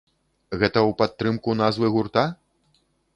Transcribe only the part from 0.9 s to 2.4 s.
падтрымку назвы гурта?